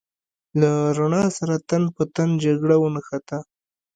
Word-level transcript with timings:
له 0.59 0.71
رڼا 0.97 1.23
سره 1.37 1.55
تن 1.69 1.83
په 1.95 2.03
تن 2.15 2.29
جګړه 2.43 2.75
ونښته. 2.79 3.37